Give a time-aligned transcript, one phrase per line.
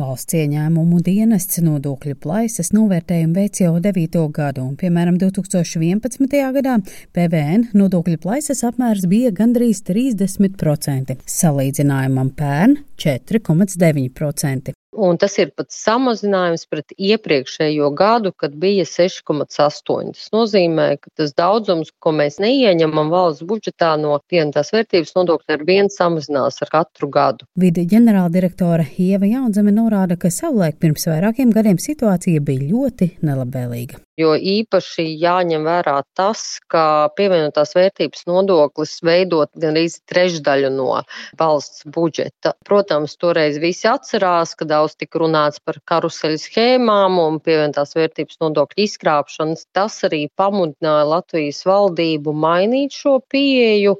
[0.00, 4.24] Valsts ieņēmumu dienests nodokļu plaisas novērtējumu veic jau 9.
[4.36, 6.40] gadu, un, piemēram, 2011.
[6.56, 6.78] gadā
[7.16, 14.79] PVN nodokļu plaisas apmērs bija gandrīz 30%, salīdzinājumam pērn 4,9%.
[15.00, 20.12] Un tas ir pat samazinājums pret iepriekšējo gadu, kad bija 6,8.
[20.16, 25.64] Tas nozīmē, ka tas daudzums, ko mēs neieņemam valsts budžetā no pievienotās vērtības nodokļa, ar
[25.70, 27.48] vienu samazinās ar katru gadu.
[27.56, 34.34] Vide ģenerāldirektore Ieva Jaunzeme norāda, ka savulaik pirms vairākiem gadiem situācija bija ļoti nelabvēlīga jo
[34.36, 41.00] īpaši jāņem vērā tas, ka pievienotās vērtības nodoklis veidot gandrīz trešdaļu no
[41.40, 42.54] valsts budžeta.
[42.66, 48.86] Protams, toreiz visi atcerās, ka daudz tika runāts par karuseļu schēmām un pievienotās vērtības nodokļu
[48.86, 49.66] izkrāpšanas.
[49.76, 53.96] Tas arī pamudināja Latvijas valdību mainīt šo pieeju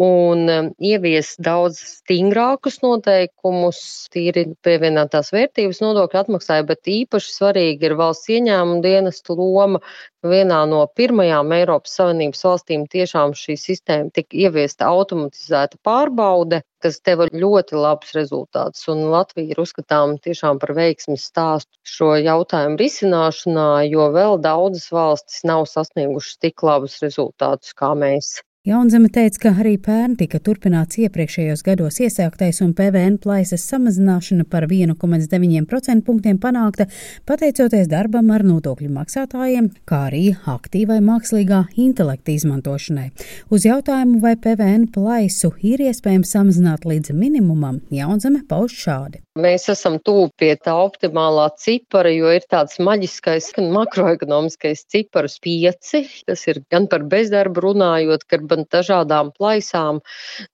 [0.00, 3.80] un um, ievies daudz stingrākus noteikumus,
[4.14, 9.82] tīri pievienotās vērtības nodokļu atmaksāja, bet īpaši svarīgi ir valsts ieņēmuma dienestu loma.
[10.24, 17.28] Vienā no pirmajām Eiropas Savienības valstīm tiešām šī sistēma tika ieviesta automatizēta pārbaude, kas deva
[17.32, 18.88] ļoti labus rezultātus.
[18.92, 25.44] Un Latvija ir uzskatām tiešām par veiksmes stāstu šo jautājumu risināšanā, jo vēl daudzas valstis
[25.48, 28.38] nav sasniegušas tik labus rezultātus kā mēs.
[28.68, 34.66] Jaunzeme teica, ka arī pērn tika turpināts iepriekšējos gados iesāktais un PVN plaisas samazināšana par
[34.68, 36.84] 1,9% punktiem panākta
[37.24, 43.06] pateicoties darbam ar nodokļu maksātājiem, kā arī aktīvai mākslīgā intelekta izmantošanai.
[43.48, 49.24] Uz jautājumu, vai PVN plaisu ir iespējams samazināt līdz minimumam, Jaunzeme pauž šādi.
[49.40, 56.42] Mēs esam tuvu pie tā optimālā cipara, jo ir tāds maģiskais makroekonomiskais cipars pieci, kas
[56.50, 60.00] ir gan par bezdarbu runājot, gan par dažādām plaisām.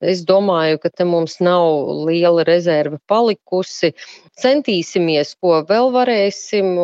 [0.00, 3.92] Es domāju, ka te mums nav liela rezerve palikusi.
[4.36, 6.74] Centīsimies, ko vēl varēsim.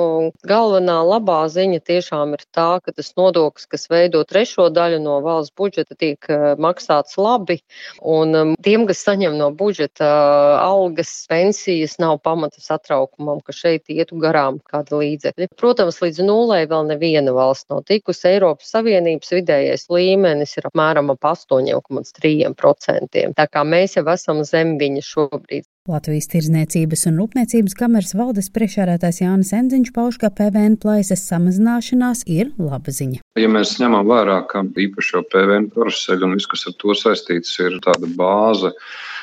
[0.49, 5.55] Galvenā labā ziņa tiešām ir tā, ka tas nodoklis, kas veido trešo daļu no valsts
[5.59, 7.59] budžeta, tiek eh, maksāts labi.
[8.01, 13.91] Un um, tiem, kas saņem no budžeta uh, algas, pensijas, nav pamata satraukumam, ka šeit
[13.93, 15.51] ietu garām kāda līdzekļa.
[15.59, 18.29] Protams, līdz nulē vēl neviena valsts nav tikusi.
[18.33, 23.35] Eiropas Savienības vidējais līmenis ir apmēram ap 8,3%.
[23.39, 25.65] Tā kā mēs jau esam zem viņa šobrīd.
[25.91, 32.53] Latvijas Tirzniecības un Rūpniecības kameras valdes priekšādātājs Jānis Enziņš pauž, ka PVN plaisas samazināšanās ir
[32.55, 33.19] laba ziņa.
[33.35, 37.57] Ja mēs ņemam vērā, ka īpaši jau PVN karuseļi un viss, kas ar to saistīts,
[37.59, 38.71] ir tāda bāze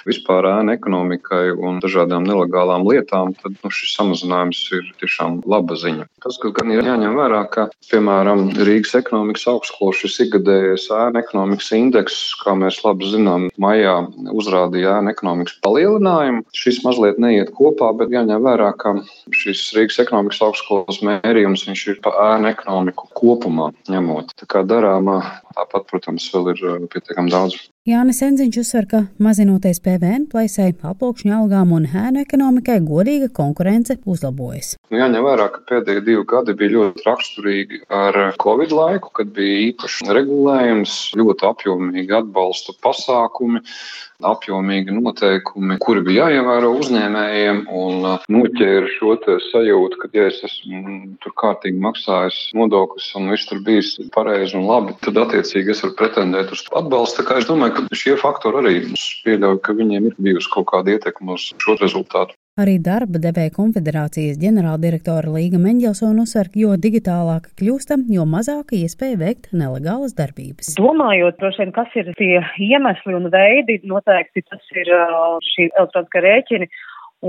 [0.07, 6.07] vispār ēna ekonomikai un dažādām nelegālām lietām, tad nu, šis samazinājums ir tiešām laba ziņa.
[6.23, 11.71] Tas, kas gan ir jāņem vērā, ka, piemēram, Rīgas ekonomikas augstskolas šis ikgadējais ēna ekonomikas
[11.77, 13.95] indeks, kā mēs labi zinām, maijā
[14.35, 16.45] uzrādīja ēna ekonomikas palielinājumu.
[16.55, 18.95] Šis mazliet neiet kopā, bet jāņem vērā, ka
[19.35, 24.33] šis Rīgas ekonomikas augstskolas mērījums ir pa ēna ekonomiku kopumā ņemot.
[24.39, 25.19] Tā kā darāmā
[25.55, 27.59] tāpat, protams, vēl ir pietiekami daudz.
[27.89, 34.75] Jānis Enziņš uzsver, ka mazinoties PVN plaisai, aploksņu algām un ēnu ekonomikai godīga konkurence uzlabojas.
[34.91, 39.63] Nu, jāņem vērā, ka pēdējie divi gadi bija ļoti raksturīgi ar Covid laiku, kad bija
[39.69, 43.63] īpašs regulējums, ļoti apjomīgi atbalsta pasākumi,
[44.25, 49.15] apjomīgi noteikumi, kuri bija jāievēro uzņēmējiem un uh, noķēra šo
[49.45, 54.57] sajūtu, ka, ja es esmu mm, tur kārtīgi maksājis nodokļus un viss tur bijis pareizi
[54.59, 57.21] un labi, tad attiecīgi es varu pretendēt uz atbalstu.
[57.21, 58.75] Tā kā es domāju, ka šie faktori arī
[59.25, 62.38] pieļauj, ka viņiem ir bijusi kaut kāda ietekme uz šo rezultātu.
[62.59, 69.53] Arī darba devēja konfederācijas ģenerāldirektora Līga Mendelsona uzsver, jo digitālāka kļūstam, jo mazāka iespēja veikt
[69.55, 70.73] nelegālas darbības.
[70.75, 74.91] Domājot, droši vien, kas ir tie iemesli un veidi, noteikti tas ir
[75.53, 76.67] šī elektroniskā rēķina.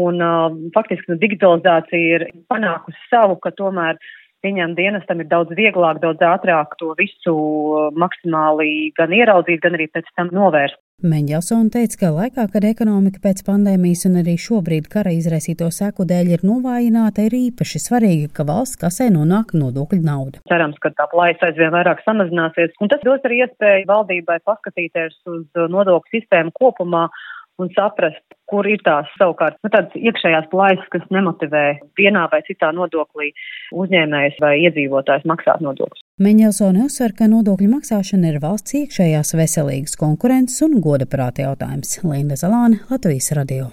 [0.00, 3.98] Un uh, faktiski nu, digitalizācija ir panākusi savu, ka tomēr
[4.46, 9.86] viņam dienestam ir daudz vieglāk, daudz ātrāk to visu uh, maksimāli gan ieraudzīt, gan arī
[9.94, 10.78] pēc tam novērst.
[11.00, 16.34] Meņģelsona teica, ka laikā, kad ekonomika pēc pandēmijas un arī šobrīd kara izraisīto seku dēļ
[16.34, 20.42] ir novājināta, ir īpaši svarīgi, ka valsts kasē nonāk nodokļu nauda.
[20.52, 25.64] Cerams, ka tā plaisa aizvien vairāk samazināsies, un tas dos arī iespēju valdībai paskatīties uz
[25.72, 27.06] nodokļu sistēmu kopumā
[27.60, 28.20] un saprast,
[28.50, 31.64] kur ir tās savukārt nu, tādas iekšējās plaisas, kas nemotivē
[31.96, 33.32] vienā vai citā nodoklī
[33.72, 36.04] uzņēmējs vai iedzīvotājs maksāt nodokļus.
[36.20, 41.96] Meņelsone uzsver, ka nodokļu maksāšana ir valsts iekšējās veselīgas konkurences un goda prāta jautājums.
[42.04, 43.70] Linda Zalāne, Latvijas radio.